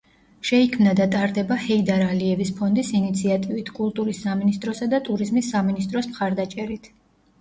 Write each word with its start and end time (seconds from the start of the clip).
შეიქმნა 0.49 0.93
და 0.99 1.05
ტარდება 1.15 1.57
ჰეიდარ 1.65 2.01
ალიევის 2.07 2.51
ფონდის 2.61 2.89
ინიციატივით, 3.01 3.71
კულტურის 3.81 4.23
სამინისტროსა 4.29 4.89
და 4.95 5.03
ტურიზმის 5.11 5.53
სამინისტროს 5.57 6.11
მხარდაჭერით. 6.15 6.91